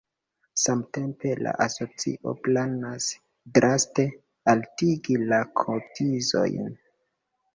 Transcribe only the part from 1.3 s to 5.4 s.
la asocio planas draste altigi la